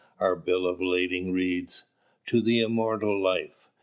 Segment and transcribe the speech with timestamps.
[0.19, 1.85] Our bill of lading reads,
[2.25, 3.69] "To the immortal life."